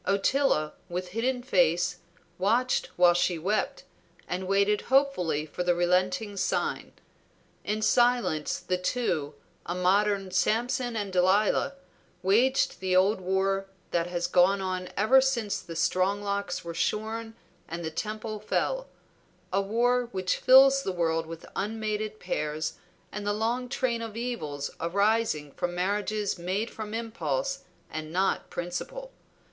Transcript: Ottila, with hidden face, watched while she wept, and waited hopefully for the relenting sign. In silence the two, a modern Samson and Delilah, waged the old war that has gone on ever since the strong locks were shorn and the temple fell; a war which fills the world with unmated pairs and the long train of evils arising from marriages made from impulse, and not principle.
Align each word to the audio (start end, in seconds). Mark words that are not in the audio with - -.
Ottila, 0.07 0.71
with 0.89 1.09
hidden 1.09 1.43
face, 1.43 1.97
watched 2.39 2.87
while 2.95 3.13
she 3.13 3.37
wept, 3.37 3.83
and 4.27 4.47
waited 4.47 4.81
hopefully 4.89 5.45
for 5.45 5.61
the 5.61 5.75
relenting 5.75 6.35
sign. 6.37 6.91
In 7.63 7.83
silence 7.83 8.57
the 8.59 8.79
two, 8.79 9.35
a 9.63 9.75
modern 9.75 10.31
Samson 10.31 10.95
and 10.95 11.13
Delilah, 11.13 11.75
waged 12.23 12.79
the 12.79 12.95
old 12.95 13.21
war 13.21 13.67
that 13.91 14.07
has 14.07 14.25
gone 14.25 14.59
on 14.59 14.89
ever 14.97 15.21
since 15.21 15.61
the 15.61 15.75
strong 15.75 16.23
locks 16.23 16.63
were 16.65 16.73
shorn 16.73 17.35
and 17.67 17.85
the 17.85 17.91
temple 17.91 18.39
fell; 18.39 18.87
a 19.53 19.61
war 19.61 20.07
which 20.11 20.37
fills 20.37 20.81
the 20.81 20.91
world 20.91 21.27
with 21.27 21.45
unmated 21.55 22.19
pairs 22.19 22.73
and 23.11 23.23
the 23.27 23.33
long 23.33 23.69
train 23.69 24.01
of 24.01 24.17
evils 24.17 24.71
arising 24.79 25.51
from 25.51 25.75
marriages 25.75 26.39
made 26.39 26.71
from 26.71 26.95
impulse, 26.95 27.65
and 27.91 28.11
not 28.11 28.49
principle. 28.49 29.11